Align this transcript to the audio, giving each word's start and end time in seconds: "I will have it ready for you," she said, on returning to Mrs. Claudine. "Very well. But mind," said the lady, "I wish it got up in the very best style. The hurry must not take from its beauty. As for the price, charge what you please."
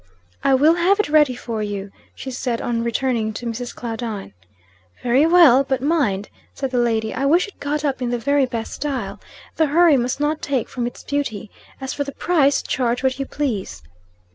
"I 0.43 0.55
will 0.55 0.73
have 0.73 0.99
it 0.99 1.09
ready 1.09 1.35
for 1.35 1.61
you," 1.61 1.91
she 2.15 2.31
said, 2.31 2.59
on 2.59 2.83
returning 2.83 3.33
to 3.33 3.45
Mrs. 3.45 3.75
Claudine. 3.75 4.33
"Very 5.03 5.27
well. 5.27 5.63
But 5.63 5.79
mind," 5.83 6.29
said 6.55 6.71
the 6.71 6.79
lady, 6.79 7.13
"I 7.13 7.25
wish 7.27 7.47
it 7.47 7.59
got 7.59 7.85
up 7.85 8.01
in 8.01 8.09
the 8.09 8.17
very 8.17 8.47
best 8.47 8.73
style. 8.73 9.19
The 9.57 9.67
hurry 9.67 9.97
must 9.97 10.19
not 10.19 10.41
take 10.41 10.67
from 10.69 10.87
its 10.87 11.03
beauty. 11.03 11.51
As 11.79 11.93
for 11.93 12.03
the 12.03 12.13
price, 12.13 12.63
charge 12.63 13.03
what 13.03 13.19
you 13.19 13.27
please." 13.27 13.83